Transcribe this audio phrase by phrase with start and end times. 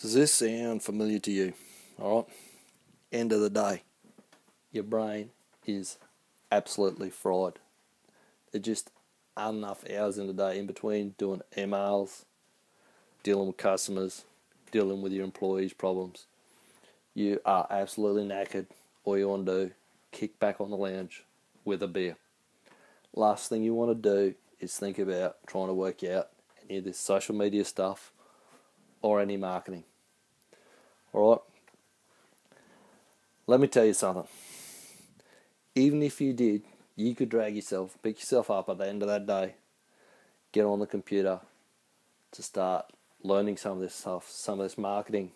[0.00, 1.52] Does this sound familiar to you?
[2.00, 2.26] All right.
[3.12, 3.82] End of the day,
[4.72, 5.28] your brain
[5.66, 5.98] is
[6.50, 7.58] absolutely fried.
[8.50, 8.90] There just
[9.36, 12.24] aren't enough hours in the day in between doing emails,
[13.22, 14.24] dealing with customers,
[14.70, 16.24] dealing with your employees' problems.
[17.12, 18.68] You are absolutely knackered.
[19.04, 19.72] All you want to do,
[20.12, 21.24] kick back on the lounge
[21.66, 22.16] with a beer.
[23.14, 26.30] Last thing you want to do is think about trying to work out
[26.70, 28.12] any of this social media stuff
[29.02, 29.84] or any marketing.
[31.12, 31.40] All right.
[33.46, 34.28] Let me tell you something.
[35.74, 36.62] Even if you did,
[36.94, 39.54] you could drag yourself, pick yourself up at the end of that day,
[40.52, 41.40] get on the computer
[42.32, 42.86] to start
[43.22, 45.32] learning some of this stuff, some of this marketing,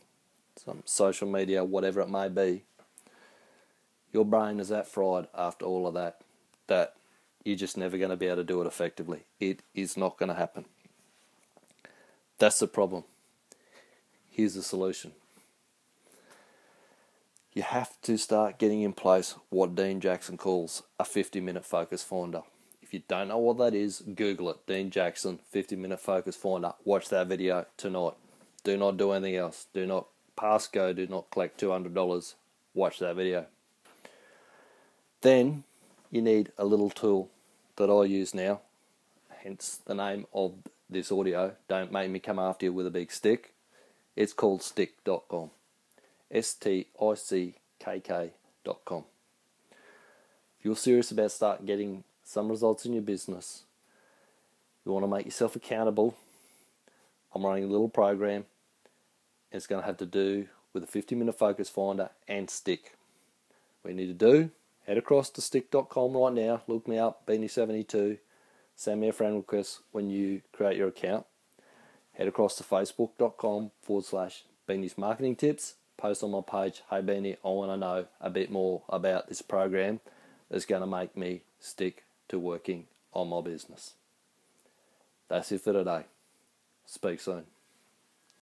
[0.56, 2.62] some social media, whatever it may be.
[4.12, 6.20] Your brain is that fried after all of that
[6.68, 6.94] that
[7.44, 9.24] you're just never going to be able to do it effectively.
[9.40, 10.66] It is not going to happen.
[12.38, 13.04] That's the problem.
[14.30, 15.12] Here's the solution.
[17.54, 22.02] You have to start getting in place what Dean Jackson calls a 50 minute focus
[22.02, 22.42] finder.
[22.82, 24.66] If you don't know what that is, Google it.
[24.66, 26.72] Dean Jackson, 50 minute focus finder.
[26.84, 28.14] Watch that video tonight.
[28.64, 29.66] Do not do anything else.
[29.72, 30.92] Do not pass go.
[30.92, 32.34] Do not collect $200.
[32.74, 33.46] Watch that video.
[35.20, 35.62] Then
[36.10, 37.30] you need a little tool
[37.76, 38.60] that I use now,
[39.42, 40.54] hence the name of
[40.90, 41.54] this audio.
[41.68, 43.52] Don't make me come after you with a big stick.
[44.16, 45.50] It's called stickK.com.
[46.30, 49.04] S T I C K K.com.
[50.58, 53.64] If you're serious about starting getting some results in your business,
[54.84, 56.16] you want to make yourself accountable.
[57.34, 58.44] I'm running a little program.
[59.52, 62.94] It's going to have to do with a 50 minute focus finder and stick.
[63.86, 64.50] You need to do,
[64.86, 68.18] head across to stickK.com right now, look me up, Beanie72,
[68.74, 71.26] send me a friend request when you create your account.
[72.14, 75.74] Head across to facebook.com forward slash Beanie's Marketing Tips
[76.04, 79.40] post on my page, hey Beanie, I want to know a bit more about this
[79.40, 80.00] program
[80.50, 82.84] that's going to make me stick to working
[83.14, 83.94] on my business.
[85.30, 86.02] That's it for today.
[86.84, 87.44] Speak soon.